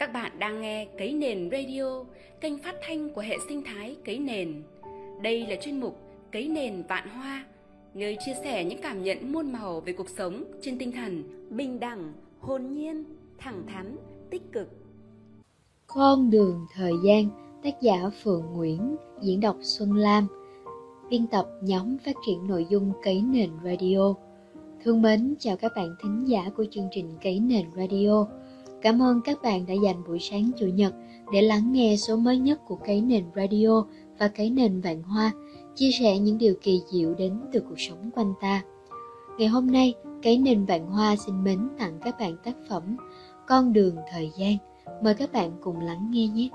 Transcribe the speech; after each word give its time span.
Các 0.00 0.12
bạn 0.12 0.32
đang 0.38 0.60
nghe 0.60 0.86
Cấy 0.98 1.12
Nền 1.12 1.50
Radio, 1.50 2.04
kênh 2.40 2.58
phát 2.58 2.74
thanh 2.86 3.10
của 3.10 3.20
hệ 3.20 3.36
sinh 3.48 3.62
thái 3.64 3.96
Cấy 4.04 4.18
Nền. 4.18 4.62
Đây 5.22 5.46
là 5.46 5.56
chuyên 5.56 5.80
mục 5.80 5.98
Cấy 6.32 6.48
Nền 6.48 6.82
Vạn 6.88 7.08
Hoa, 7.08 7.44
nơi 7.94 8.16
chia 8.26 8.32
sẻ 8.44 8.64
những 8.64 8.78
cảm 8.82 9.02
nhận 9.02 9.32
muôn 9.32 9.52
màu 9.52 9.80
về 9.80 9.92
cuộc 9.92 10.08
sống 10.08 10.44
trên 10.62 10.78
tinh 10.78 10.92
thần 10.92 11.22
bình 11.50 11.80
đẳng, 11.80 12.12
hồn 12.40 12.72
nhiên, 12.72 13.04
thẳng 13.38 13.62
thắn, 13.66 13.96
tích 14.30 14.42
cực. 14.52 14.68
Con 15.86 16.30
đường 16.30 16.66
thời 16.74 16.92
gian, 17.04 17.28
tác 17.62 17.80
giả 17.80 18.10
Phượng 18.22 18.44
Nguyễn, 18.54 18.96
diễn 19.22 19.40
đọc 19.40 19.56
Xuân 19.60 19.96
Lam, 19.96 20.26
biên 21.10 21.26
tập 21.26 21.46
nhóm 21.62 21.98
phát 21.98 22.16
triển 22.26 22.46
nội 22.46 22.66
dung 22.70 22.92
Cấy 23.02 23.22
Nền 23.22 23.50
Radio. 23.64 24.14
Thương 24.84 25.02
mến 25.02 25.34
chào 25.38 25.56
các 25.56 25.72
bạn 25.76 25.96
thính 26.02 26.24
giả 26.28 26.50
của 26.56 26.64
chương 26.70 26.88
trình 26.90 27.06
Cấy 27.22 27.40
Nền 27.40 27.66
Radio. 27.76 28.26
Cảm 28.82 29.02
ơn 29.02 29.20
các 29.20 29.42
bạn 29.42 29.66
đã 29.66 29.74
dành 29.74 30.02
buổi 30.08 30.18
sáng 30.18 30.50
Chủ 30.58 30.66
nhật 30.66 30.94
để 31.32 31.42
lắng 31.42 31.72
nghe 31.72 31.96
số 31.96 32.16
mới 32.16 32.38
nhất 32.38 32.60
của 32.66 32.76
cái 32.84 33.00
Nền 33.00 33.24
Radio 33.36 33.84
và 34.18 34.28
cái 34.28 34.50
Nền 34.50 34.80
Vạn 34.80 35.02
Hoa, 35.02 35.32
chia 35.74 35.90
sẻ 36.00 36.18
những 36.18 36.38
điều 36.38 36.54
kỳ 36.62 36.82
diệu 36.92 37.14
đến 37.14 37.40
từ 37.52 37.60
cuộc 37.60 37.80
sống 37.80 38.10
quanh 38.14 38.34
ta. 38.40 38.62
Ngày 39.38 39.48
hôm 39.48 39.66
nay, 39.66 39.94
cái 40.22 40.38
Nền 40.38 40.64
Vạn 40.64 40.86
Hoa 40.86 41.16
xin 41.16 41.44
mến 41.44 41.68
tặng 41.78 41.98
các 42.04 42.18
bạn 42.18 42.36
tác 42.44 42.56
phẩm 42.68 42.96
Con 43.46 43.72
đường 43.72 43.96
thời 44.12 44.30
gian. 44.38 44.56
Mời 45.02 45.14
các 45.14 45.32
bạn 45.32 45.52
cùng 45.60 45.80
lắng 45.80 46.08
nghe 46.10 46.28
nhé. 46.28 46.48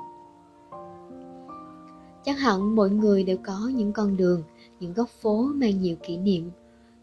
Chắc 2.24 2.40
hẳn 2.40 2.76
mỗi 2.76 2.90
người 2.90 3.24
đều 3.24 3.38
có 3.44 3.72
những 3.76 3.94
con 3.94 4.18
đường, 4.18 4.44
những 4.80 4.94
góc 4.94 5.10
phố 5.10 5.50
mang 5.56 5.82
nhiều 5.82 5.96
kỷ 6.04 6.18
niệm. 6.18 6.52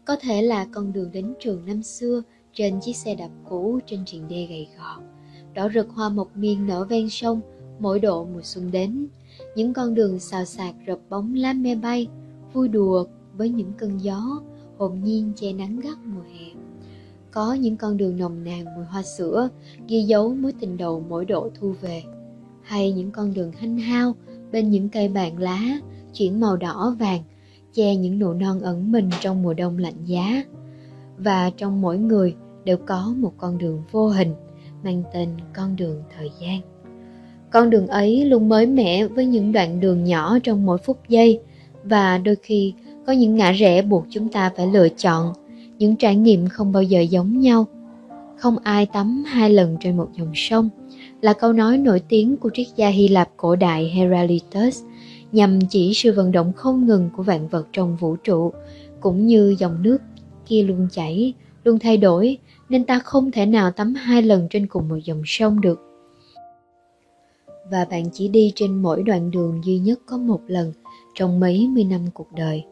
Có 0.05 0.15
thể 0.21 0.41
là 0.41 0.65
con 0.71 0.93
đường 0.93 1.11
đến 1.11 1.33
trường 1.39 1.65
năm 1.65 1.83
xưa 1.83 2.21
trên 2.53 2.79
chiếc 2.79 2.95
xe 2.95 3.15
đạp 3.15 3.29
cũ 3.49 3.79
trên 3.87 4.05
triền 4.05 4.27
đê 4.27 4.45
gầy 4.49 4.67
gò. 4.77 4.99
Đỏ 5.53 5.69
rực 5.73 5.89
hoa 5.89 6.09
mộc 6.09 6.37
miên 6.37 6.67
nở 6.67 6.85
ven 6.89 7.09
sông, 7.09 7.41
mỗi 7.79 7.99
độ 7.99 8.25
mùa 8.25 8.41
xuân 8.43 8.71
đến. 8.71 9.07
Những 9.55 9.73
con 9.73 9.93
đường 9.93 10.19
xào 10.19 10.45
xạc 10.45 10.75
rợp 10.85 10.99
bóng 11.09 11.33
lá 11.33 11.53
me 11.53 11.75
bay, 11.75 12.07
vui 12.53 12.67
đùa 12.67 13.05
với 13.37 13.49
những 13.49 13.73
cơn 13.77 13.97
gió, 13.97 14.41
hồn 14.77 14.99
nhiên 15.03 15.31
che 15.35 15.53
nắng 15.53 15.79
gắt 15.79 15.97
mùa 16.05 16.21
hè. 16.21 16.45
Có 17.31 17.53
những 17.53 17.77
con 17.77 17.97
đường 17.97 18.17
nồng 18.17 18.43
nàn 18.43 18.65
mùi 18.75 18.85
hoa 18.85 19.03
sữa, 19.03 19.49
ghi 19.87 20.01
dấu 20.01 20.35
mối 20.35 20.53
tình 20.59 20.77
đầu 20.77 21.03
mỗi 21.09 21.25
độ 21.25 21.49
thu 21.59 21.73
về. 21.81 22.03
Hay 22.61 22.91
những 22.91 23.11
con 23.11 23.33
đường 23.33 23.51
hanh 23.51 23.77
hao, 23.77 24.15
bên 24.51 24.69
những 24.69 24.89
cây 24.89 25.07
bàn 25.07 25.37
lá, 25.37 25.59
chuyển 26.13 26.39
màu 26.39 26.57
đỏ 26.57 26.95
vàng, 26.99 27.21
che 27.73 27.95
những 27.95 28.19
nụ 28.19 28.33
non 28.33 28.59
ẩn 28.59 28.91
mình 28.91 29.09
trong 29.21 29.43
mùa 29.43 29.53
đông 29.53 29.77
lạnh 29.77 30.05
giá 30.05 30.43
và 31.17 31.51
trong 31.57 31.81
mỗi 31.81 31.97
người 31.97 32.35
đều 32.63 32.77
có 32.77 33.13
một 33.17 33.33
con 33.37 33.57
đường 33.57 33.83
vô 33.91 34.07
hình 34.09 34.33
mang 34.83 35.03
tên 35.13 35.29
con 35.53 35.75
đường 35.75 36.03
thời 36.17 36.29
gian. 36.41 36.61
Con 37.49 37.69
đường 37.69 37.87
ấy 37.87 38.25
luôn 38.25 38.49
mới 38.49 38.65
mẻ 38.65 39.07
với 39.07 39.25
những 39.25 39.51
đoạn 39.51 39.79
đường 39.79 40.03
nhỏ 40.03 40.37
trong 40.43 40.65
mỗi 40.65 40.77
phút 40.77 40.99
giây. 41.09 41.39
Và 41.83 42.17
đôi 42.17 42.35
khi 42.35 42.73
có 43.07 43.13
những 43.13 43.35
ngã 43.35 43.51
rẽ 43.51 43.81
buộc 43.81 44.05
chúng 44.09 44.29
ta 44.29 44.51
phải 44.57 44.67
lựa 44.67 44.89
chọn 44.89 45.33
những 45.77 45.95
trải 45.95 46.15
nghiệm 46.15 46.49
không 46.49 46.71
bao 46.71 46.83
giờ 46.83 47.01
giống 47.01 47.39
nhau. 47.39 47.65
Không 48.37 48.57
ai 48.63 48.85
tắm 48.85 49.23
hai 49.27 49.49
lần 49.49 49.77
trên 49.79 49.97
một 49.97 50.07
dòng 50.17 50.31
sông 50.35 50.69
là 51.21 51.33
câu 51.33 51.53
nói 51.53 51.77
nổi 51.77 52.01
tiếng 52.09 52.37
của 52.37 52.49
triết 52.53 52.67
gia 52.75 52.87
Hy 52.87 53.07
Lạp 53.07 53.29
cổ 53.37 53.55
đại 53.55 53.89
Heraclitus 53.89 54.83
nhằm 55.31 55.59
chỉ 55.69 55.93
sự 55.93 56.13
vận 56.13 56.31
động 56.31 56.53
không 56.53 56.87
ngừng 56.87 57.09
của 57.17 57.23
vạn 57.23 57.47
vật 57.47 57.67
trong 57.73 57.95
vũ 57.95 58.15
trụ, 58.15 58.53
cũng 58.99 59.27
như 59.27 59.55
dòng 59.59 59.83
nước 59.83 59.97
kia 60.45 60.63
luôn 60.63 60.87
chảy, 60.91 61.33
luôn 61.63 61.79
thay 61.79 61.97
đổi, 61.97 62.37
nên 62.69 62.85
ta 62.85 62.99
không 62.99 63.31
thể 63.31 63.45
nào 63.45 63.71
tắm 63.71 63.93
hai 63.93 64.21
lần 64.21 64.47
trên 64.49 64.67
cùng 64.67 64.89
một 64.89 64.97
dòng 65.03 65.21
sông 65.25 65.61
được. 65.61 65.79
Và 67.71 67.85
bạn 67.85 68.05
chỉ 68.13 68.27
đi 68.27 68.51
trên 68.55 68.81
mỗi 68.81 69.03
đoạn 69.03 69.31
đường 69.31 69.61
duy 69.63 69.77
nhất 69.77 69.99
có 70.05 70.17
một 70.17 70.41
lần 70.47 70.73
trong 71.15 71.39
mấy 71.39 71.67
mươi 71.67 71.83
năm 71.83 72.01
cuộc 72.13 72.27
đời. 72.35 72.63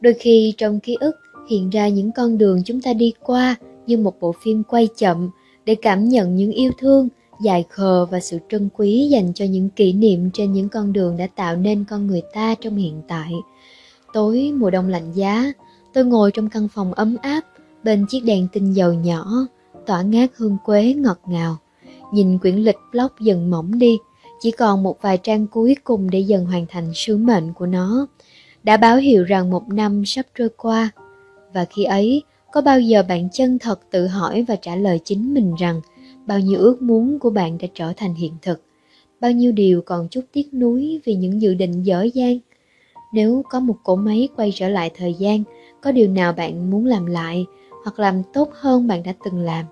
Đôi 0.00 0.14
khi 0.14 0.54
trong 0.56 0.80
ký 0.80 0.96
ức 1.00 1.16
hiện 1.50 1.70
ra 1.70 1.88
những 1.88 2.12
con 2.12 2.38
đường 2.38 2.62
chúng 2.64 2.80
ta 2.80 2.92
đi 2.92 3.12
qua 3.20 3.56
như 3.86 3.98
một 3.98 4.20
bộ 4.20 4.34
phim 4.42 4.62
quay 4.62 4.88
chậm 4.96 5.30
để 5.64 5.74
cảm 5.74 6.08
nhận 6.08 6.36
những 6.36 6.52
yêu 6.52 6.70
thương, 6.78 7.08
dài 7.44 7.64
khờ 7.68 8.06
và 8.06 8.20
sự 8.20 8.38
trân 8.48 8.68
quý 8.76 9.08
dành 9.10 9.32
cho 9.34 9.44
những 9.44 9.68
kỷ 9.68 9.92
niệm 9.92 10.30
trên 10.32 10.52
những 10.52 10.68
con 10.68 10.92
đường 10.92 11.16
đã 11.16 11.26
tạo 11.36 11.56
nên 11.56 11.84
con 11.90 12.06
người 12.06 12.22
ta 12.32 12.54
trong 12.60 12.76
hiện 12.76 13.02
tại. 13.08 13.32
Tối 14.12 14.52
mùa 14.56 14.70
đông 14.70 14.88
lạnh 14.88 15.12
giá 15.12 15.52
tôi 15.92 16.04
ngồi 16.04 16.30
trong 16.32 16.48
căn 16.48 16.68
phòng 16.68 16.92
ấm 16.92 17.16
áp, 17.22 17.40
bên 17.84 18.06
chiếc 18.08 18.20
đèn 18.20 18.48
tinh 18.52 18.72
dầu 18.72 18.92
nhỏ, 18.92 19.46
tỏa 19.86 20.02
ngát 20.02 20.30
hương 20.36 20.56
quế 20.64 20.94
ngọt 20.94 21.18
ngào. 21.26 21.56
Nhìn 22.12 22.38
quyển 22.38 22.56
lịch 22.56 22.78
blog 22.92 23.10
dần 23.20 23.50
mỏng 23.50 23.78
đi, 23.78 23.98
chỉ 24.40 24.50
còn 24.50 24.82
một 24.82 25.02
vài 25.02 25.18
trang 25.18 25.46
cuối 25.46 25.76
cùng 25.84 26.10
để 26.10 26.20
dần 26.20 26.44
hoàn 26.44 26.66
thành 26.66 26.92
sứ 26.94 27.16
mệnh 27.16 27.52
của 27.52 27.66
nó. 27.66 28.06
Đã 28.62 28.76
báo 28.76 28.96
hiệu 28.96 29.24
rằng 29.24 29.50
một 29.50 29.68
năm 29.68 30.02
sắp 30.06 30.26
trôi 30.38 30.48
qua, 30.56 30.90
và 31.54 31.64
khi 31.64 31.84
ấy, 31.84 32.22
có 32.52 32.60
bao 32.60 32.80
giờ 32.80 33.02
bạn 33.08 33.28
chân 33.32 33.58
thật 33.58 33.80
tự 33.90 34.06
hỏi 34.06 34.44
và 34.48 34.56
trả 34.56 34.76
lời 34.76 35.00
chính 35.04 35.34
mình 35.34 35.54
rằng 35.58 35.80
bao 36.26 36.40
nhiêu 36.40 36.58
ước 36.58 36.82
muốn 36.82 37.18
của 37.18 37.30
bạn 37.30 37.58
đã 37.58 37.68
trở 37.74 37.92
thành 37.96 38.14
hiện 38.14 38.32
thực? 38.42 38.62
Bao 39.20 39.30
nhiêu 39.30 39.52
điều 39.52 39.82
còn 39.82 40.08
chút 40.08 40.20
tiếc 40.32 40.54
nuối 40.54 41.00
vì 41.04 41.14
những 41.14 41.42
dự 41.42 41.54
định 41.54 41.82
dở 41.82 42.06
dang? 42.14 42.38
Nếu 43.12 43.42
có 43.50 43.60
một 43.60 43.76
cỗ 43.84 43.96
máy 43.96 44.28
quay 44.36 44.52
trở 44.54 44.68
lại 44.68 44.90
thời 44.96 45.14
gian 45.14 45.42
có 45.82 45.92
điều 45.92 46.08
nào 46.08 46.32
bạn 46.32 46.70
muốn 46.70 46.86
làm 46.86 47.06
lại 47.06 47.46
hoặc 47.84 47.98
làm 47.98 48.22
tốt 48.32 48.48
hơn 48.52 48.86
bạn 48.86 49.02
đã 49.02 49.12
từng 49.24 49.38
làm? 49.38 49.64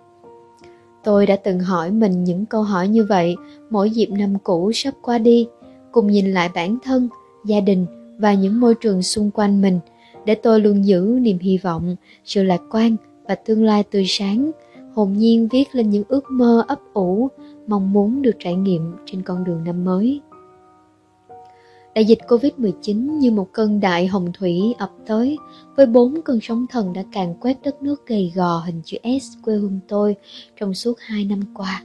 Tôi 1.05 1.27
đã 1.27 1.37
từng 1.37 1.61
hỏi 1.61 1.91
mình 1.91 2.25
những 2.25 2.47
câu 2.47 2.63
hỏi 2.63 2.89
như 2.89 3.05
vậy 3.05 3.37
mỗi 3.71 3.91
dịp 3.91 4.07
năm 4.07 4.39
cũ 4.45 4.71
sắp 4.75 4.95
qua 5.03 5.19
đi, 5.19 5.47
cùng 5.93 6.07
nhìn 6.07 6.33
lại 6.33 6.51
bản 6.55 6.79
thân, 6.83 7.09
gia 7.45 7.61
đình 7.61 7.87
và 8.19 8.35
những 8.35 8.61
môi 8.61 8.75
trường 8.75 9.03
xung 9.03 9.31
quanh 9.31 9.63
mình, 9.63 9.79
để 10.25 10.35
tôi 10.35 10.61
luôn 10.61 10.85
giữ 10.85 11.19
niềm 11.21 11.39
hy 11.39 11.59
vọng, 11.59 11.97
sự 12.25 12.43
lạc 12.43 12.61
quan 12.71 12.97
và 13.29 13.35
tương 13.35 13.65
lai 13.65 13.83
tươi 13.83 14.05
sáng. 14.09 14.51
Hồn 14.95 15.13
nhiên 15.13 15.49
viết 15.49 15.65
lên 15.73 15.91
những 15.91 16.05
ước 16.09 16.25
mơ 16.31 16.65
ấp 16.69 16.79
ủ, 16.93 17.29
mong 17.67 17.93
muốn 17.93 18.23
được 18.23 18.37
trải 18.39 18.55
nghiệm 18.55 18.93
trên 19.07 19.23
con 19.23 19.45
đường 19.45 19.65
năm 19.65 19.85
mới. 19.85 20.21
Đại 21.95 22.05
dịch 22.05 22.19
Covid-19 22.29 23.19
như 23.19 23.31
một 23.31 23.53
cơn 23.53 23.81
đại 23.81 24.07
hồng 24.07 24.33
thủy 24.39 24.75
ập 24.79 24.91
tới 25.07 25.39
với 25.77 25.87
bốn 25.87 26.23
cơn 26.23 26.39
sóng 26.43 26.67
thần 26.71 26.93
đã 26.93 27.05
càn 27.13 27.35
quét 27.41 27.57
đất 27.63 27.83
nước 27.83 28.07
gầy 28.07 28.33
gò 28.35 28.59
hình 28.59 28.81
chữ 28.85 28.97
S 29.21 29.37
quê 29.43 29.55
hương 29.55 29.81
tôi 29.89 30.17
trong 30.61 30.75
suốt 30.75 30.99
hai 31.01 31.25
năm 31.25 31.41
qua. 31.55 31.85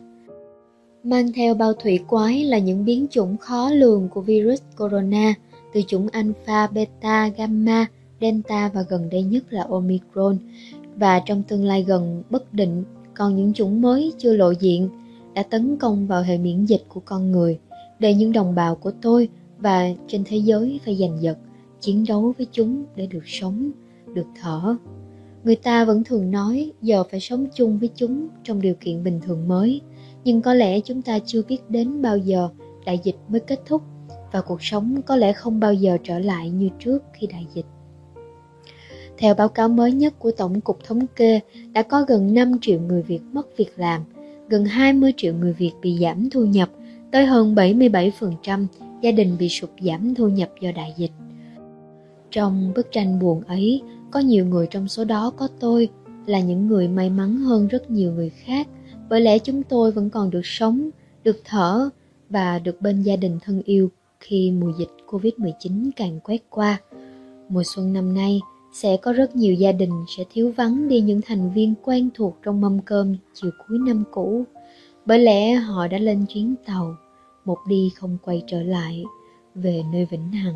Mang 1.03 1.31
theo 1.33 1.53
bao 1.53 1.73
thủy 1.73 1.99
quái 2.07 2.43
là 2.43 2.57
những 2.57 2.85
biến 2.85 3.07
chủng 3.11 3.37
khó 3.37 3.69
lường 3.69 4.09
của 4.09 4.21
virus 4.21 4.61
corona 4.77 5.33
từ 5.73 5.81
chủng 5.87 6.07
alpha, 6.07 6.67
beta, 6.67 7.27
gamma, 7.27 7.87
delta 8.21 8.71
và 8.73 8.81
gần 8.89 9.09
đây 9.09 9.23
nhất 9.23 9.43
là 9.49 9.65
omicron 9.69 10.37
và 10.95 11.21
trong 11.25 11.43
tương 11.43 11.65
lai 11.65 11.83
gần 11.83 12.23
bất 12.29 12.53
định 12.53 12.83
còn 13.13 13.35
những 13.35 13.53
chủng 13.53 13.81
mới 13.81 14.13
chưa 14.17 14.33
lộ 14.33 14.51
diện 14.51 14.89
đã 15.33 15.43
tấn 15.43 15.77
công 15.77 16.07
vào 16.07 16.21
hệ 16.21 16.37
miễn 16.37 16.65
dịch 16.65 16.85
của 16.89 17.01
con 17.05 17.31
người 17.31 17.59
để 17.99 18.13
những 18.13 18.31
đồng 18.31 18.55
bào 18.55 18.75
của 18.75 18.91
tôi 19.01 19.29
và 19.57 19.89
trên 20.07 20.23
thế 20.25 20.37
giới 20.37 20.79
phải 20.85 20.95
giành 20.95 21.21
giật 21.21 21.37
chiến 21.79 22.05
đấu 22.07 22.33
với 22.37 22.47
chúng 22.51 22.83
để 22.95 23.07
được 23.07 23.27
sống 23.27 23.71
được 24.13 24.27
thở. 24.41 24.75
Người 25.43 25.55
ta 25.55 25.85
vẫn 25.85 26.03
thường 26.03 26.31
nói 26.31 26.71
giờ 26.81 27.03
phải 27.11 27.19
sống 27.19 27.45
chung 27.55 27.79
với 27.79 27.89
chúng 27.95 28.27
trong 28.43 28.61
điều 28.61 28.75
kiện 28.79 29.03
bình 29.03 29.19
thường 29.25 29.47
mới. 29.47 29.81
Nhưng 30.23 30.41
có 30.41 30.53
lẽ 30.53 30.79
chúng 30.79 31.01
ta 31.01 31.19
chưa 31.25 31.41
biết 31.47 31.69
đến 31.69 32.01
bao 32.01 32.17
giờ 32.17 32.49
đại 32.85 32.99
dịch 33.03 33.15
mới 33.27 33.39
kết 33.39 33.59
thúc 33.65 33.81
và 34.31 34.41
cuộc 34.41 34.63
sống 34.63 35.01
có 35.05 35.15
lẽ 35.15 35.33
không 35.33 35.59
bao 35.59 35.73
giờ 35.73 35.97
trở 36.03 36.19
lại 36.19 36.49
như 36.49 36.69
trước 36.79 37.03
khi 37.13 37.27
đại 37.27 37.47
dịch. 37.53 37.65
Theo 39.17 39.35
báo 39.35 39.49
cáo 39.49 39.69
mới 39.69 39.91
nhất 39.91 40.19
của 40.19 40.31
Tổng 40.31 40.61
cục 40.61 40.83
Thống 40.83 41.07
kê, 41.15 41.39
đã 41.73 41.81
có 41.81 42.05
gần 42.07 42.33
5 42.33 42.51
triệu 42.61 42.79
người 42.79 43.01
Việt 43.01 43.21
mất 43.31 43.57
việc 43.57 43.71
làm, 43.75 44.01
gần 44.49 44.65
20 44.65 45.13
triệu 45.17 45.33
người 45.33 45.53
Việt 45.53 45.71
bị 45.81 45.97
giảm 46.01 46.29
thu 46.29 46.45
nhập, 46.45 46.69
tới 47.11 47.25
hơn 47.25 47.55
77% 47.55 48.65
gia 49.05 49.11
đình 49.11 49.37
bị 49.39 49.49
sụt 49.49 49.69
giảm 49.81 50.15
thu 50.15 50.27
nhập 50.27 50.49
do 50.61 50.71
đại 50.71 50.93
dịch. 50.97 51.11
Trong 52.31 52.71
bức 52.75 52.91
tranh 52.91 53.19
buồn 53.19 53.41
ấy, 53.41 53.81
có 54.11 54.19
nhiều 54.19 54.45
người 54.45 54.67
trong 54.67 54.87
số 54.87 55.03
đó 55.03 55.31
có 55.37 55.47
tôi 55.59 55.89
là 56.25 56.39
những 56.39 56.67
người 56.67 56.87
may 56.87 57.09
mắn 57.09 57.37
hơn 57.37 57.67
rất 57.67 57.91
nhiều 57.91 58.11
người 58.11 58.29
khác 58.29 58.67
bởi 59.09 59.21
lẽ 59.21 59.39
chúng 59.39 59.63
tôi 59.63 59.91
vẫn 59.91 60.09
còn 60.09 60.29
được 60.29 60.45
sống, 60.45 60.89
được 61.23 61.41
thở 61.43 61.89
và 62.29 62.59
được 62.59 62.81
bên 62.81 63.01
gia 63.01 63.15
đình 63.15 63.39
thân 63.41 63.61
yêu 63.65 63.89
khi 64.19 64.51
mùa 64.51 64.71
dịch 64.79 64.89
Covid-19 65.07 65.89
càng 65.95 66.19
quét 66.19 66.43
qua. 66.49 66.77
Mùa 67.49 67.63
xuân 67.65 67.93
năm 67.93 68.13
nay 68.13 68.39
sẽ 68.73 68.97
có 68.97 69.13
rất 69.13 69.35
nhiều 69.35 69.53
gia 69.53 69.71
đình 69.71 70.05
sẽ 70.17 70.23
thiếu 70.33 70.53
vắng 70.57 70.87
đi 70.87 71.01
những 71.01 71.21
thành 71.25 71.53
viên 71.53 71.73
quen 71.83 72.09
thuộc 72.13 72.37
trong 72.43 72.61
mâm 72.61 72.79
cơm 72.79 73.15
chiều 73.33 73.51
cuối 73.67 73.77
năm 73.85 74.03
cũ 74.11 74.43
bởi 75.05 75.19
lẽ 75.19 75.53
họ 75.53 75.87
đã 75.87 75.97
lên 75.97 76.25
chuyến 76.25 76.55
tàu 76.65 76.95
một 77.45 77.57
đi 77.67 77.91
không 77.95 78.17
quay 78.25 78.43
trở 78.47 78.63
lại 78.63 79.03
về 79.55 79.83
nơi 79.91 80.05
vĩnh 80.05 80.31
hằng 80.31 80.55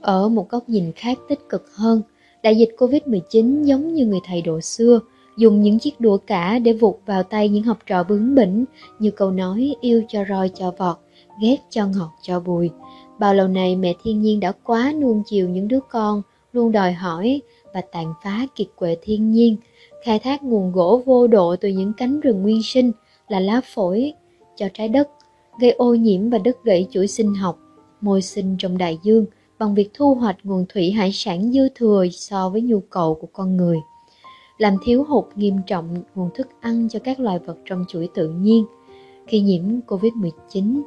ở 0.00 0.28
một 0.28 0.48
góc 0.48 0.68
nhìn 0.68 0.92
khác 0.92 1.18
tích 1.28 1.40
cực 1.48 1.70
hơn 1.74 2.02
đại 2.42 2.56
dịch 2.56 2.70
covid 2.78 3.02
19 3.06 3.62
giống 3.62 3.94
như 3.94 4.06
người 4.06 4.20
thầy 4.24 4.42
độ 4.42 4.60
xưa 4.60 5.00
dùng 5.38 5.60
những 5.60 5.78
chiếc 5.78 6.00
đũa 6.00 6.16
cả 6.16 6.58
để 6.58 6.72
vụt 6.72 6.96
vào 7.06 7.22
tay 7.22 7.48
những 7.48 7.62
học 7.62 7.78
trò 7.86 8.02
bướng 8.02 8.34
bỉnh 8.34 8.64
như 8.98 9.10
câu 9.10 9.30
nói 9.30 9.74
yêu 9.80 10.02
cho 10.08 10.24
roi 10.28 10.50
cho 10.54 10.70
vọt, 10.78 10.96
ghét 11.42 11.56
cho 11.70 11.86
ngọt 11.86 12.10
cho 12.22 12.40
bùi. 12.40 12.70
Bao 13.18 13.34
lâu 13.34 13.48
nay 13.48 13.76
mẹ 13.76 13.94
thiên 14.04 14.20
nhiên 14.20 14.40
đã 14.40 14.52
quá 14.64 14.92
nuông 15.00 15.22
chiều 15.26 15.48
những 15.48 15.68
đứa 15.68 15.80
con, 15.90 16.22
luôn 16.52 16.72
đòi 16.72 16.92
hỏi 16.92 17.42
và 17.74 17.80
tàn 17.92 18.14
phá 18.24 18.46
kiệt 18.54 18.66
quệ 18.76 18.96
thiên 19.02 19.32
nhiên, 19.32 19.56
khai 20.04 20.18
thác 20.18 20.42
nguồn 20.42 20.72
gỗ 20.72 21.02
vô 21.06 21.26
độ 21.26 21.56
từ 21.56 21.68
những 21.68 21.92
cánh 21.96 22.20
rừng 22.20 22.42
nguyên 22.42 22.62
sinh 22.62 22.92
là 23.28 23.40
lá 23.40 23.60
phổi 23.74 24.12
cho 24.56 24.68
trái 24.74 24.88
đất, 24.88 25.08
gây 25.60 25.70
ô 25.70 25.94
nhiễm 25.94 26.30
và 26.30 26.38
đứt 26.38 26.64
gãy 26.64 26.86
chuỗi 26.90 27.06
sinh 27.06 27.34
học, 27.34 27.58
môi 28.00 28.22
sinh 28.22 28.56
trong 28.58 28.78
đại 28.78 28.98
dương 29.02 29.26
bằng 29.58 29.74
việc 29.74 29.90
thu 29.94 30.14
hoạch 30.14 30.36
nguồn 30.42 30.66
thủy 30.68 30.90
hải 30.90 31.12
sản 31.12 31.52
dư 31.52 31.68
thừa 31.74 32.04
so 32.12 32.48
với 32.50 32.60
nhu 32.60 32.80
cầu 32.80 33.14
của 33.14 33.28
con 33.32 33.56
người 33.56 33.78
làm 34.58 34.76
thiếu 34.82 35.04
hụt 35.04 35.24
nghiêm 35.36 35.56
trọng 35.66 36.02
nguồn 36.14 36.30
thức 36.34 36.48
ăn 36.60 36.88
cho 36.88 36.98
các 36.98 37.20
loài 37.20 37.38
vật 37.38 37.56
trong 37.64 37.84
chuỗi 37.88 38.08
tự 38.14 38.28
nhiên. 38.30 38.64
Khi 39.26 39.40
nhiễm 39.40 39.62
COVID-19, 39.86 40.82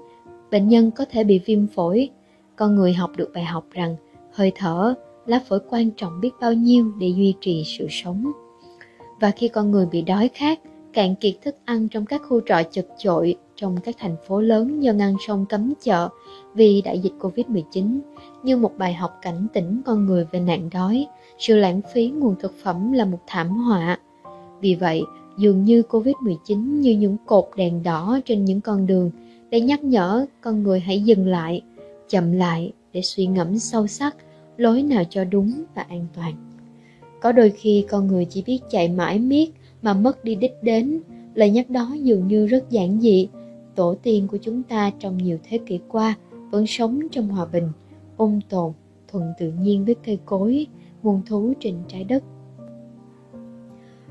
bệnh 0.52 0.68
nhân 0.68 0.92
có 0.92 1.06
thể 1.12 1.24
bị 1.24 1.40
viêm 1.46 1.68
phổi. 1.68 2.10
Con 2.56 2.76
người 2.76 2.94
học 2.94 3.12
được 3.18 3.32
bài 3.34 3.44
học 3.44 3.66
rằng 3.72 3.96
hơi 4.34 4.52
thở, 4.56 4.94
lá 5.26 5.42
phổi 5.48 5.60
quan 5.70 5.92
trọng 5.92 6.22
biết 6.22 6.30
bao 6.42 6.54
nhiêu 6.54 6.92
để 7.00 7.08
duy 7.08 7.34
trì 7.42 7.64
sự 7.66 7.88
sống. 7.90 8.32
Và 9.20 9.32
khi 9.32 9.48
con 9.48 9.72
người 9.72 9.86
bị 9.86 10.02
đói 10.02 10.30
khát, 10.34 10.60
cạn 10.94 11.16
kiệt 11.16 11.34
thức 11.42 11.56
ăn 11.66 11.88
trong 11.88 12.06
các 12.06 12.22
khu 12.30 12.42
trọ 12.46 12.62
chật 12.72 12.88
chội 12.98 13.36
trong 13.56 13.78
các 13.84 13.96
thành 14.00 14.16
phố 14.28 14.42
lớn 14.42 14.80
do 14.84 14.94
ngăn 14.94 15.16
sông 15.28 15.46
cấm 15.50 15.74
chợ 15.84 16.10
vì 16.54 16.82
đại 16.82 17.00
dịch 17.00 17.14
Covid-19 17.20 18.00
như 18.44 18.58
một 18.58 18.78
bài 18.78 18.94
học 18.94 19.20
cảnh 19.22 19.48
tỉnh 19.54 19.82
con 19.86 20.06
người 20.06 20.26
về 20.32 20.40
nạn 20.40 20.70
đói, 20.74 21.08
sự 21.40 21.58
lãng 21.58 21.82
phí 21.94 22.08
nguồn 22.08 22.36
thực 22.40 22.54
phẩm 22.64 22.92
là 22.92 23.06
một 23.06 23.20
thảm 23.28 23.50
họa. 23.50 24.00
Vì 24.62 24.76
vậy, 24.76 25.04
dường 25.38 25.66
như 25.66 25.84
Covid-19 25.90 26.80
như 26.80 26.92
những 26.92 27.18
cột 27.26 27.46
đèn 27.56 27.84
đỏ 27.84 28.20
trên 28.26 28.46
những 28.46 28.62
con 28.62 28.88
đường 28.88 29.12
để 29.50 29.62
nhắc 29.62 29.84
nhở 29.84 30.26
con 30.42 30.64
người 30.64 30.80
hãy 30.80 31.02
dừng 31.02 31.28
lại, 31.28 31.62
chậm 32.10 32.32
lại 32.32 32.72
để 32.94 33.02
suy 33.02 33.26
ngẫm 33.26 33.60
sâu 33.60 33.88
sắc 33.88 34.16
lối 34.58 34.84
nào 34.84 35.04
cho 35.10 35.24
đúng 35.24 35.64
và 35.76 35.82
an 35.82 36.06
toàn. 36.16 36.34
Có 37.22 37.32
đôi 37.32 37.50
khi 37.50 37.86
con 37.90 38.08
người 38.08 38.26
chỉ 38.26 38.44
biết 38.46 38.60
chạy 38.70 38.90
mãi 38.90 39.20
miết 39.20 39.52
mà 39.81 39.94
mất 39.94 40.24
đi 40.24 40.36
đích 40.36 40.63
đến, 40.63 41.00
lời 41.36 41.50
nhắc 41.50 41.69
đó 41.69 41.95
dường 42.01 42.28
như 42.28 42.48
rất 42.48 42.69
giản 42.69 43.01
dị. 43.01 43.28
Tổ 43.75 43.95
tiên 44.04 44.28
của 44.28 44.38
chúng 44.42 44.63
ta 44.63 44.92
trong 45.00 45.18
nhiều 45.18 45.38
thế 45.44 45.60
kỷ 45.66 45.80
qua 45.88 46.16
vẫn 46.51 46.68
sống 46.68 47.00
trong 47.12 47.28
hòa 47.28 47.45
bình, 47.45 47.68
ôn 48.18 48.39
tồn, 48.50 48.72
thuận 49.07 49.33
tự 49.39 49.51
nhiên 49.51 49.86
với 49.86 49.95
cây 50.06 50.19
cối, 50.25 50.68
muôn 51.04 51.22
thú 51.25 51.54
trên 51.60 51.75
trái 51.88 52.04
đất. 52.04 52.24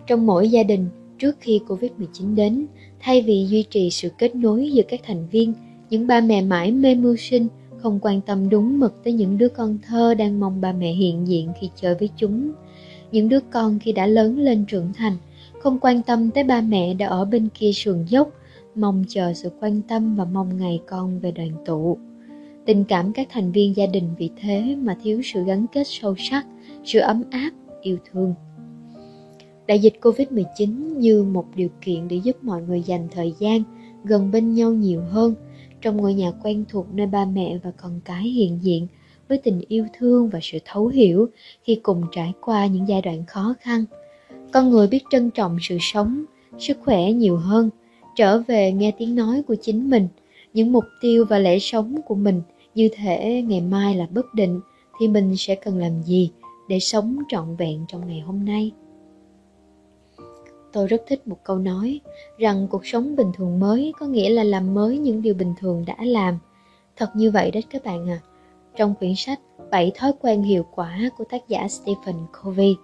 Trong 0.06 0.26
mỗi 0.26 0.48
gia 0.48 0.62
đình, 0.62 0.86
trước 1.18 1.36
khi 1.40 1.60
Covid-19 1.68 2.34
đến, 2.34 2.66
thay 3.00 3.22
vì 3.22 3.46
duy 3.46 3.62
trì 3.62 3.90
sự 3.90 4.08
kết 4.18 4.34
nối 4.34 4.70
giữa 4.72 4.82
các 4.88 5.00
thành 5.04 5.26
viên, 5.30 5.52
những 5.90 6.06
ba 6.06 6.20
mẹ 6.20 6.42
mãi 6.42 6.72
mê 6.72 6.94
mưu 6.94 7.16
sinh, 7.16 7.48
không 7.78 7.98
quan 8.02 8.20
tâm 8.20 8.48
đúng 8.48 8.80
mực 8.80 9.04
tới 9.04 9.12
những 9.12 9.38
đứa 9.38 9.48
con 9.48 9.78
thơ 9.86 10.14
đang 10.14 10.40
mong 10.40 10.60
ba 10.60 10.72
mẹ 10.72 10.92
hiện 10.92 11.28
diện 11.28 11.52
khi 11.60 11.70
chơi 11.76 11.94
với 11.94 12.08
chúng. 12.16 12.52
Những 13.12 13.28
đứa 13.28 13.40
con 13.40 13.78
khi 13.78 13.92
đã 13.92 14.06
lớn 14.06 14.38
lên 14.38 14.64
trưởng 14.64 14.92
thành, 14.92 15.16
không 15.60 15.78
quan 15.80 16.02
tâm 16.02 16.30
tới 16.30 16.44
ba 16.44 16.60
mẹ 16.60 16.94
đã 16.94 17.06
ở 17.06 17.24
bên 17.24 17.48
kia 17.54 17.70
sườn 17.72 18.04
dốc, 18.04 18.30
mong 18.74 19.04
chờ 19.08 19.32
sự 19.34 19.50
quan 19.60 19.82
tâm 19.88 20.16
và 20.16 20.24
mong 20.24 20.56
ngày 20.56 20.80
con 20.86 21.20
về 21.20 21.30
đoàn 21.30 21.50
tụ. 21.66 21.98
Tình 22.66 22.84
cảm 22.84 23.12
các 23.12 23.28
thành 23.30 23.52
viên 23.52 23.76
gia 23.76 23.86
đình 23.86 24.08
vì 24.18 24.30
thế 24.40 24.76
mà 24.76 24.96
thiếu 25.02 25.20
sự 25.24 25.44
gắn 25.44 25.66
kết 25.72 25.86
sâu 25.86 26.14
sắc, 26.18 26.46
sự 26.84 26.98
ấm 26.98 27.22
áp, 27.30 27.50
yêu 27.82 27.98
thương. 28.10 28.34
Đại 29.66 29.78
dịch 29.78 29.94
Covid-19 30.00 30.98
như 30.98 31.22
một 31.22 31.44
điều 31.54 31.68
kiện 31.80 32.08
để 32.08 32.16
giúp 32.16 32.36
mọi 32.42 32.62
người 32.62 32.82
dành 32.82 33.08
thời 33.10 33.34
gian 33.38 33.62
gần 34.04 34.30
bên 34.30 34.54
nhau 34.54 34.72
nhiều 34.72 35.02
hơn 35.10 35.34
trong 35.80 35.96
ngôi 35.96 36.14
nhà 36.14 36.32
quen 36.42 36.64
thuộc 36.68 36.86
nơi 36.92 37.06
ba 37.06 37.24
mẹ 37.24 37.58
và 37.62 37.70
con 37.70 38.00
cái 38.04 38.22
hiện 38.22 38.58
diện 38.62 38.86
với 39.28 39.38
tình 39.38 39.60
yêu 39.68 39.86
thương 39.98 40.28
và 40.28 40.38
sự 40.42 40.58
thấu 40.64 40.86
hiểu 40.86 41.28
khi 41.62 41.80
cùng 41.82 42.02
trải 42.12 42.32
qua 42.40 42.66
những 42.66 42.88
giai 42.88 43.02
đoạn 43.02 43.26
khó 43.26 43.54
khăn. 43.60 43.84
Con 44.52 44.70
người 44.70 44.86
biết 44.86 45.02
trân 45.10 45.30
trọng 45.30 45.56
sự 45.60 45.78
sống, 45.80 46.24
sức 46.58 46.78
khỏe 46.84 47.12
nhiều 47.12 47.36
hơn, 47.36 47.70
trở 48.16 48.38
về 48.38 48.72
nghe 48.72 48.92
tiếng 48.98 49.14
nói 49.14 49.42
của 49.48 49.54
chính 49.54 49.90
mình, 49.90 50.08
những 50.52 50.72
mục 50.72 50.84
tiêu 51.00 51.24
và 51.24 51.38
lẽ 51.38 51.58
sống 51.58 52.00
của 52.06 52.14
mình 52.14 52.42
như 52.74 52.88
thể 52.96 53.42
ngày 53.42 53.60
mai 53.60 53.94
là 53.94 54.06
bất 54.10 54.34
định 54.34 54.60
thì 55.00 55.08
mình 55.08 55.36
sẽ 55.36 55.54
cần 55.54 55.78
làm 55.78 56.02
gì 56.02 56.30
để 56.68 56.80
sống 56.80 57.18
trọn 57.28 57.56
vẹn 57.56 57.84
trong 57.88 58.06
ngày 58.06 58.20
hôm 58.20 58.44
nay? 58.44 58.72
Tôi 60.72 60.86
rất 60.86 61.02
thích 61.08 61.28
một 61.28 61.38
câu 61.44 61.58
nói 61.58 62.00
rằng 62.38 62.66
cuộc 62.70 62.86
sống 62.86 63.16
bình 63.16 63.32
thường 63.36 63.60
mới 63.60 63.92
có 63.98 64.06
nghĩa 64.06 64.30
là 64.30 64.44
làm 64.44 64.74
mới 64.74 64.98
những 64.98 65.22
điều 65.22 65.34
bình 65.34 65.54
thường 65.58 65.84
đã 65.86 65.96
làm. 66.00 66.38
Thật 66.96 67.10
như 67.14 67.30
vậy 67.30 67.50
đấy 67.50 67.64
các 67.70 67.84
bạn 67.84 68.10
à 68.10 68.20
trong 68.76 68.94
quyển 68.94 69.14
sách 69.16 69.40
bảy 69.70 69.92
thói 69.94 70.12
quen 70.20 70.42
hiệu 70.42 70.66
quả 70.74 71.10
của 71.18 71.24
tác 71.30 71.48
giả 71.48 71.68
stephen 71.68 72.16
covey 72.42 72.76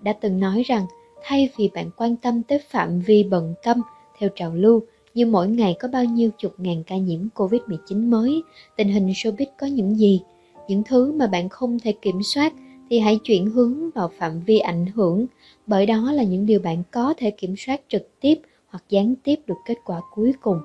đã 0.00 0.12
từng 0.12 0.40
nói 0.40 0.62
rằng 0.62 0.86
thay 1.22 1.50
vì 1.56 1.70
bạn 1.74 1.90
quan 1.96 2.16
tâm 2.16 2.42
tới 2.42 2.58
phạm 2.70 3.00
vi 3.00 3.22
bận 3.22 3.54
tâm 3.62 3.80
theo 4.18 4.30
trào 4.34 4.54
lưu 4.54 4.82
như 5.14 5.26
mỗi 5.26 5.48
ngày 5.48 5.76
có 5.80 5.88
bao 5.88 6.04
nhiêu 6.04 6.30
chục 6.38 6.52
ngàn 6.58 6.82
ca 6.84 6.96
nhiễm 6.96 7.20
Covid-19 7.34 8.10
mới, 8.10 8.42
tình 8.76 8.88
hình 8.88 9.06
showbiz 9.06 9.46
có 9.60 9.66
những 9.66 9.98
gì, 9.98 10.20
những 10.68 10.82
thứ 10.82 11.12
mà 11.12 11.26
bạn 11.26 11.48
không 11.48 11.78
thể 11.78 11.92
kiểm 11.92 12.22
soát 12.22 12.52
thì 12.90 12.98
hãy 12.98 13.18
chuyển 13.24 13.46
hướng 13.46 13.90
vào 13.90 14.10
phạm 14.18 14.40
vi 14.40 14.58
ảnh 14.58 14.86
hưởng, 14.86 15.26
bởi 15.66 15.86
đó 15.86 16.12
là 16.12 16.22
những 16.22 16.46
điều 16.46 16.60
bạn 16.60 16.82
có 16.90 17.14
thể 17.16 17.30
kiểm 17.30 17.54
soát 17.56 17.80
trực 17.88 18.20
tiếp 18.20 18.34
hoặc 18.68 18.84
gián 18.88 19.14
tiếp 19.24 19.40
được 19.46 19.54
kết 19.66 19.78
quả 19.84 20.00
cuối 20.14 20.34
cùng. 20.40 20.58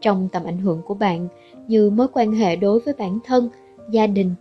Trong 0.00 0.28
tầm 0.32 0.44
ảnh 0.44 0.58
hưởng 0.58 0.82
của 0.86 0.94
bạn, 0.94 1.28
như 1.68 1.90
mối 1.90 2.06
quan 2.12 2.32
hệ 2.32 2.56
đối 2.56 2.80
với 2.80 2.94
bản 2.98 3.18
thân, 3.24 3.48
gia 3.90 4.06
đình, 4.06 4.34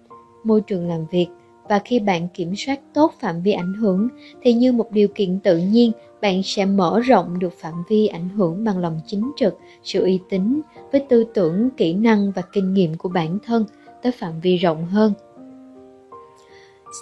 môi 0.44 0.62
trường 0.62 0.88
làm 0.88 1.06
việc, 1.12 1.28
và 1.70 1.80
khi 1.80 2.00
bạn 2.00 2.28
kiểm 2.34 2.54
soát 2.58 2.80
tốt 2.94 3.14
phạm 3.20 3.42
vi 3.42 3.52
ảnh 3.52 3.74
hưởng, 3.74 4.08
thì 4.42 4.54
như 4.54 4.72
một 4.72 4.92
điều 4.92 5.08
kiện 5.08 5.40
tự 5.40 5.58
nhiên, 5.58 5.92
bạn 6.22 6.42
sẽ 6.44 6.66
mở 6.66 7.00
rộng 7.00 7.40
được 7.40 7.54
phạm 7.60 7.74
vi 7.90 8.08
ảnh 8.08 8.30
hưởng 8.30 8.64
bằng 8.64 8.78
lòng 8.78 9.00
chính 9.08 9.32
trực, 9.38 9.58
sự 9.84 10.04
uy 10.04 10.20
tín 10.30 10.62
với 10.92 11.02
tư 11.10 11.26
tưởng, 11.34 11.70
kỹ 11.78 11.94
năng 11.94 12.32
và 12.32 12.42
kinh 12.54 12.74
nghiệm 12.74 12.98
của 12.98 13.10
bản 13.10 13.38
thân 13.46 13.66
tới 14.04 14.12
phạm 14.12 14.40
vi 14.40 14.58
rộng 14.58 14.86
hơn. 14.86 15.14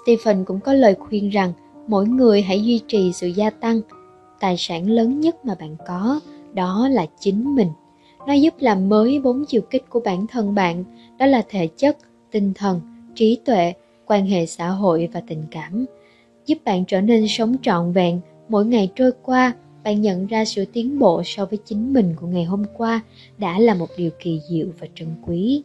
Stephen 0.04 0.45
cũng 0.45 0.60
có 0.60 0.74
lời 0.74 0.95
khuyên 1.00 1.30
rằng, 1.30 1.54
mỗi 1.88 2.07
người 2.07 2.42
hãy 2.42 2.63
duy 2.63 2.81
trì 2.88 3.12
sự 3.13 3.27
gia 3.27 3.50
tăng, 3.50 3.81
tài 4.39 4.56
sản 4.57 4.89
lớn 4.89 5.19
nhất 5.19 5.45
mà 5.45 5.56
bạn 5.60 5.75
có, 5.88 6.19
đó 6.54 6.88
là 6.92 7.06
chính 7.19 7.56
mình. 7.56 7.69
Nó 8.27 8.33
giúp 8.33 8.54
làm 8.60 8.89
mới 8.89 9.19
bốn 9.19 9.45
chiều 9.48 9.62
kích 9.62 9.89
của 9.89 10.00
bản 10.00 10.27
thân 10.27 10.55
bạn, 10.55 10.84
đó 11.17 11.25
là 11.25 11.41
thể 11.50 11.67
chất, 11.67 11.98
tinh 12.32 12.53
thần, 12.55 12.82
trí 13.15 13.38
tuệ 13.46 13.74
quan 14.07 14.25
hệ 14.25 14.45
xã 14.45 14.69
hội 14.69 15.10
và 15.13 15.22
tình 15.27 15.43
cảm. 15.51 15.86
Giúp 16.45 16.57
bạn 16.65 16.86
trở 16.88 17.01
nên 17.01 17.27
sống 17.27 17.55
trọn 17.62 17.91
vẹn, 17.91 18.19
mỗi 18.50 18.65
ngày 18.65 18.91
trôi 18.95 19.12
qua, 19.24 19.53
bạn 19.83 20.01
nhận 20.01 20.27
ra 20.27 20.45
sự 20.45 20.65
tiến 20.74 21.00
bộ 21.00 21.22
so 21.25 21.45
với 21.45 21.60
chính 21.65 21.93
mình 21.93 22.15
của 22.22 22.27
ngày 22.27 22.43
hôm 22.43 22.63
qua 22.77 23.01
đã 23.38 23.60
là 23.60 23.74
một 23.74 23.88
điều 23.98 24.10
kỳ 24.19 24.39
diệu 24.50 24.67
và 24.79 24.88
trân 24.95 25.07
quý. 25.27 25.63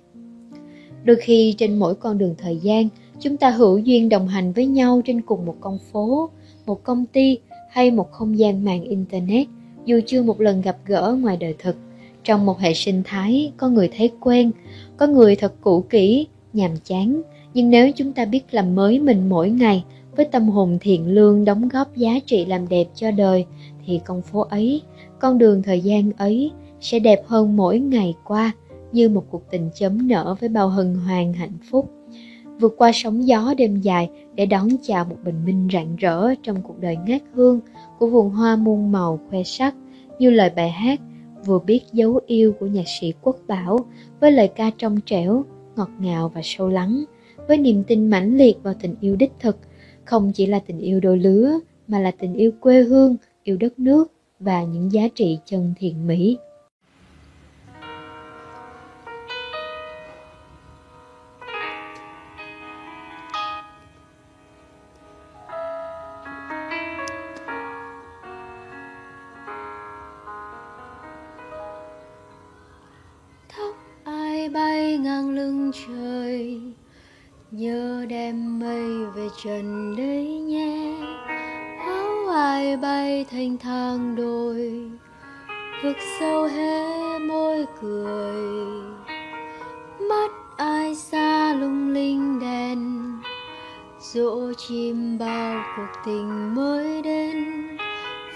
Đôi 1.05 1.17
khi 1.17 1.55
trên 1.59 1.79
mỗi 1.79 1.95
con 1.95 2.19
đường 2.19 2.35
thời 2.39 2.57
gian, 2.57 2.89
chúng 3.21 3.37
ta 3.37 3.51
hữu 3.51 3.79
duyên 3.79 4.09
đồng 4.09 4.29
hành 4.29 4.53
với 4.53 4.67
nhau 4.67 5.03
trên 5.05 5.23
cùng 5.23 5.47
một 5.47 5.57
con 5.61 5.79
phố, 5.93 6.31
một 6.67 6.83
công 6.83 7.07
ty 7.07 7.39
hay 7.71 7.91
một 7.91 8.11
không 8.11 8.39
gian 8.39 8.65
mạng 8.65 8.83
internet, 8.83 9.47
dù 9.85 10.01
chưa 10.07 10.23
một 10.23 10.41
lần 10.41 10.61
gặp 10.61 10.77
gỡ 10.87 11.17
ngoài 11.21 11.37
đời 11.37 11.55
thực. 11.59 11.77
Trong 12.25 12.47
một 12.47 12.59
hệ 12.59 12.75
sinh 12.75 13.03
thái, 13.05 13.53
có 13.57 13.69
người 13.69 13.91
thấy 13.97 14.11
quen, 14.21 14.51
có 14.97 15.07
người 15.07 15.37
thật 15.37 15.55
cũ 15.61 15.85
kỹ, 15.91 16.27
nhàm 16.53 16.71
chán 16.85 17.23
nhưng 17.55 17.71
nếu 17.71 17.93
chúng 17.93 18.13
ta 18.13 18.25
biết 18.25 18.45
làm 18.51 18.75
mới 18.75 19.01
mình 19.01 19.29
mỗi 19.29 19.51
ngày, 19.51 19.85
với 20.17 20.25
tâm 20.25 20.49
hồn 20.49 20.79
thiện 20.81 21.07
lương 21.07 21.45
đóng 21.45 21.69
góp 21.69 21.97
giá 21.97 22.11
trị 22.27 22.45
làm 22.45 22.69
đẹp 22.69 22.85
cho 22.95 23.11
đời, 23.11 23.47
thì 23.87 24.01
con 24.05 24.23
phố 24.23 24.41
ấy, 24.41 24.83
con 25.19 25.39
đường 25.39 25.63
thời 25.63 25.81
gian 25.81 26.13
ấy 26.13 26.51
sẽ 26.81 26.99
đẹp 26.99 27.23
hơn 27.27 27.57
mỗi 27.57 27.79
ngày 27.79 28.15
qua 28.25 28.53
như 28.93 29.09
một 29.09 29.25
cuộc 29.31 29.43
tình 29.51 29.71
chấm 29.75 30.09
nở 30.09 30.37
với 30.41 30.49
bao 30.49 30.69
hân 30.69 30.95
hoan 30.95 31.33
hạnh 31.33 31.59
phúc. 31.71 31.91
Vượt 32.61 32.75
qua 32.79 32.91
sóng 32.95 33.27
gió 33.27 33.55
đêm 33.57 33.81
dài 33.81 34.11
để 34.35 34.47
đón 34.47 34.69
chào 34.83 35.05
một 35.05 35.17
bình 35.25 35.45
minh 35.45 35.69
rạng 35.73 35.97
rỡ 35.97 36.35
trong 36.43 36.63
cuộc 36.63 36.81
đời 36.81 36.97
ngát 37.07 37.23
hương 37.33 37.61
của 37.99 38.07
vườn 38.07 38.31
hoa 38.31 38.57
muôn 38.57 38.93
màu 38.93 39.21
khoe 39.31 39.43
sắc, 39.43 39.75
như 40.19 40.31
lời 40.31 40.51
bài 40.57 40.71
hát 40.71 41.01
vừa 41.45 41.59
biết 41.59 41.81
dấu 41.93 42.21
yêu 42.27 42.53
của 42.61 42.67
nhạc 42.67 42.89
sĩ 43.01 43.13
quốc 43.23 43.37
bảo 43.47 43.79
với 44.21 44.33
lời 44.33 44.49
ca 44.49 44.71
trong 44.79 45.01
trẻo, 45.07 45.45
ngọt 45.77 45.91
ngào 45.99 46.29
và 46.35 46.41
sâu 46.45 46.69
lắng 46.69 47.05
với 47.49 47.59
niềm 47.59 47.85
tin 47.85 48.11
mãnh 48.11 48.37
liệt 48.37 48.57
vào 48.63 48.75
tình 48.81 48.95
yêu 49.01 49.17
đích 49.17 49.33
thực, 49.41 49.57
không 50.05 50.33
chỉ 50.35 50.47
là 50.47 50.59
tình 50.59 50.79
yêu 50.79 51.01
đôi 51.01 51.19
lứa 51.19 51.59
mà 51.89 51.99
là 51.99 52.11
tình 52.11 52.35
yêu 52.35 52.53
quê 52.61 52.83
hương, 52.83 53.17
yêu 53.43 53.57
đất 53.57 53.79
nước 53.79 54.13
và 54.41 54.63
những 54.63 54.93
giá 54.93 55.03
trị 55.15 55.39
chân 55.45 55.75
thiện 55.79 56.07
mỹ. 56.07 56.39
bay 74.53 74.99
ngang 74.99 75.31
lưng 75.31 75.71
trời 75.87 76.61
nhớ 77.51 78.07
đem 78.09 78.59
mây 78.61 79.07
về 79.15 79.29
trần 79.43 79.97
đấy 79.97 80.27
nhé. 80.27 80.95
Áo 81.79 82.29
ai 82.35 82.77
bay 82.77 83.27
thanh 83.31 83.57
thang 83.59 84.17
đôi, 84.17 84.91
vực 85.85 85.97
sâu 86.21 86.47
hé 86.47 87.19
môi 87.19 87.67
cười. 87.81 88.35
Mắt 90.01 90.31
ai 90.57 90.95
xa 90.95 91.55
lung 91.55 91.93
linh 91.93 92.41
đèn 92.41 93.03
dỗ 94.01 94.53
chim 94.53 95.19
bao 95.19 95.63
cuộc 95.77 96.01
tình 96.07 96.55
mới 96.55 97.03
đến. 97.03 97.69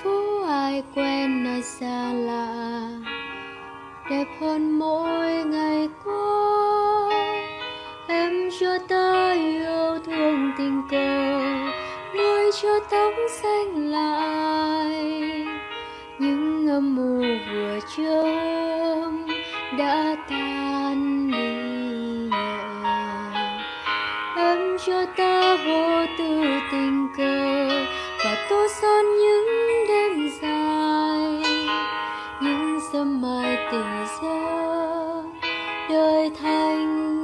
Phố 0.02 0.42
ai 0.46 0.82
quen 0.94 1.44
nơi 1.44 1.62
xa 1.62 2.12
lạ, 2.12 2.88
đẹp 4.10 4.26
hơn 4.40 4.78
mỗi 4.78 5.44
ngày 5.44 5.88
qua. 6.04 6.21
Tóc 12.92 13.12
xanh 13.42 13.90
lại. 13.90 15.46
Những 16.18 16.68
âm 16.68 16.96
mưu 16.96 17.22
vừa 17.22 17.78
chớm 17.96 19.26
đã 19.78 20.16
tan 20.30 21.30
đi. 21.30 21.52
Nhẹ 22.30 22.58
em 24.36 24.76
cho 24.86 25.06
ta 25.16 25.56
vô 25.66 26.06
tư 26.18 26.42
tình 26.72 27.08
cờ 27.16 27.68
và 28.24 28.46
tô 28.50 28.66
son 28.80 29.04
những 29.18 29.46
đêm 29.88 30.30
dài. 30.42 31.42
Những 32.40 32.80
sớm 32.92 33.22
mai 33.22 33.56
tình 33.72 34.06
giấc 34.22 35.22
đời 35.90 36.30
thành 36.42 37.21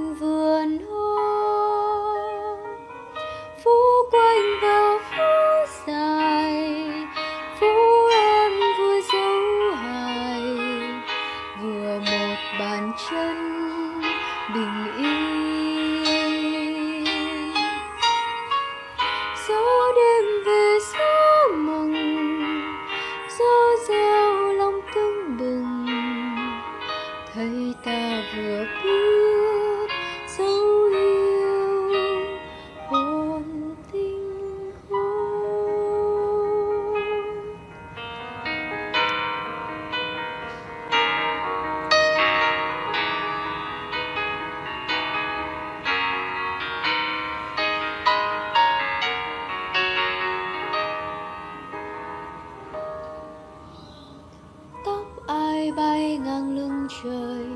bay 55.78 56.18
ngang 56.24 56.56
lưng 56.56 56.86
trời, 57.02 57.46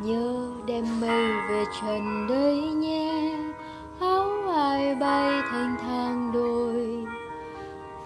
nhớ 0.00 0.50
đem 0.66 0.84
mây 1.00 1.32
về 1.48 1.64
trần 1.80 2.26
đây 2.28 2.56
nhé. 2.56 3.34
Áo 4.00 4.30
ai 4.54 4.94
bay 4.94 5.42
thanh 5.50 5.76
thang 5.82 6.30
đôi, 6.34 7.04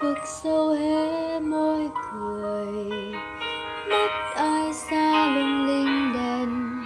vực 0.01 0.19
sâu 0.43 0.73
hé 0.73 1.41
môi 1.41 1.91
cười. 2.13 2.93
Mắt 3.91 4.11
ai 4.37 4.73
xa 4.73 5.27
lung 5.27 5.67
linh 5.67 6.13
đèn 6.15 6.85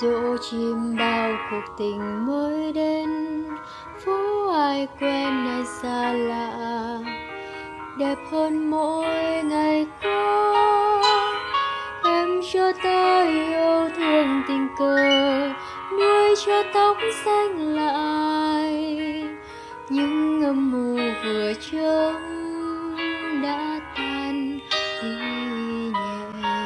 dỗ 0.00 0.36
chim 0.50 0.96
bao 0.98 1.32
cuộc 1.50 1.74
tình 1.78 2.26
mới 2.26 2.72
đến. 2.72 3.08
Phố 4.04 4.48
ai 4.52 4.88
quen 5.00 5.46
ai 5.46 5.64
xa 5.82 6.12
lạ, 6.12 6.98
đẹp 7.98 8.18
hơn 8.30 8.70
mỗi 8.70 9.42
ngày 9.42 9.86
qua. 10.02 10.71
Cờ 14.82 15.48
nuôi 15.98 16.34
cho 16.46 16.62
tóc 16.74 16.96
xanh 17.24 17.74
lại. 17.74 18.72
Những 19.88 20.42
âm 20.44 20.70
mưu 20.70 20.98
vừa 21.24 21.52
trông 21.70 22.96
đã 23.42 23.80
tan 23.96 24.58
đi 25.02 25.08
nhẹ 26.42 26.62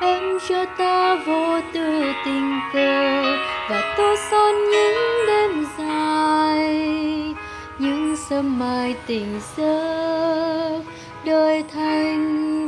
em 0.00 0.38
cho 0.48 0.64
ta 0.78 1.14
vô 1.26 1.60
tư 1.72 2.02
tình 2.24 2.60
cờ 2.72 3.22
và 3.70 3.94
tô 3.96 4.14
son 4.30 4.54
những 4.70 5.26
đêm 5.26 5.66
dài. 5.78 7.34
Những 7.78 8.16
sớm 8.16 8.58
mai 8.58 8.94
tình 9.06 9.40
giấc, 9.56 10.80
đời 11.24 11.64
thành 11.74 12.65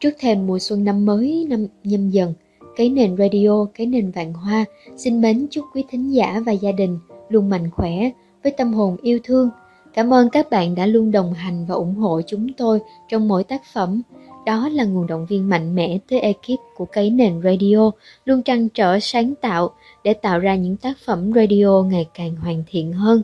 Trước 0.00 0.10
thềm 0.18 0.46
mùa 0.46 0.58
xuân 0.58 0.84
năm 0.84 1.06
mới 1.06 1.46
năm 1.48 1.66
nhâm 1.84 2.10
dần, 2.10 2.34
cái 2.76 2.88
nền 2.88 3.16
radio, 3.16 3.66
cái 3.74 3.86
nền 3.86 4.10
vạn 4.10 4.32
hoa 4.32 4.64
xin 4.96 5.20
mến 5.20 5.46
chúc 5.50 5.64
quý 5.74 5.84
thính 5.90 6.14
giả 6.14 6.42
và 6.46 6.52
gia 6.52 6.72
đình 6.72 6.98
luôn 7.28 7.48
mạnh 7.48 7.70
khỏe 7.70 8.10
với 8.42 8.52
tâm 8.52 8.72
hồn 8.72 8.96
yêu 9.02 9.18
thương. 9.24 9.50
Cảm 9.94 10.14
ơn 10.14 10.30
các 10.30 10.50
bạn 10.50 10.74
đã 10.74 10.86
luôn 10.86 11.10
đồng 11.10 11.32
hành 11.32 11.66
và 11.66 11.74
ủng 11.74 11.94
hộ 11.94 12.20
chúng 12.26 12.52
tôi 12.52 12.80
trong 13.08 13.28
mỗi 13.28 13.44
tác 13.44 13.62
phẩm. 13.72 14.02
Đó 14.46 14.68
là 14.68 14.84
nguồn 14.84 15.06
động 15.06 15.26
viên 15.26 15.48
mạnh 15.48 15.74
mẽ 15.74 15.98
tới 16.10 16.20
ekip 16.20 16.60
của 16.76 16.84
cái 16.84 17.10
nền 17.10 17.42
radio 17.44 17.90
luôn 18.24 18.42
trăn 18.42 18.68
trở 18.68 18.98
sáng 19.00 19.34
tạo 19.34 19.70
để 20.04 20.14
tạo 20.14 20.38
ra 20.38 20.54
những 20.56 20.76
tác 20.76 20.98
phẩm 21.06 21.32
radio 21.32 21.82
ngày 21.82 22.06
càng 22.14 22.36
hoàn 22.36 22.62
thiện 22.70 22.92
hơn 22.92 23.22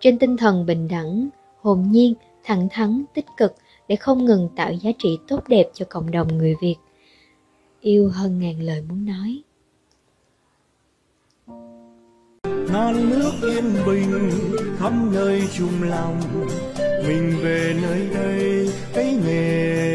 trên 0.00 0.18
tinh 0.18 0.36
thần 0.36 0.66
bình 0.66 0.88
đẳng, 0.88 1.28
hồn 1.60 1.84
nhiên, 1.90 2.14
thẳng 2.44 2.68
thắn, 2.70 3.04
tích 3.14 3.26
cực 3.36 3.54
để 3.88 3.96
không 3.96 4.24
ngừng 4.24 4.48
tạo 4.56 4.72
giá 4.72 4.90
trị 4.98 5.18
tốt 5.28 5.48
đẹp 5.48 5.66
cho 5.74 5.86
cộng 5.90 6.10
đồng 6.10 6.38
người 6.38 6.54
Việt. 6.62 6.76
Yêu 7.80 8.08
hơn 8.08 8.38
ngàn 8.38 8.60
lời 8.60 8.82
muốn 8.88 9.06
nói. 9.06 9.42
non 12.72 13.10
nước 13.10 13.32
yên 13.42 13.64
bình 13.86 14.30
khắp 14.78 14.92
nơi 15.12 15.42
chung 15.58 15.82
lòng, 15.82 16.20
mình 16.78 17.38
về 17.42 17.76
nơi 17.82 18.08
đây, 18.14 18.68
cái 18.94 19.18
nghề 19.26 19.91